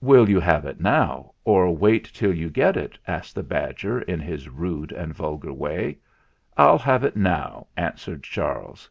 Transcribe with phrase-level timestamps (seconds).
[0.00, 4.20] "Will you have it now, or wait till you get it?" asked the badger in
[4.20, 5.98] his rude and vulgar way.
[6.56, 8.88] "I'll have it now," answered Charles.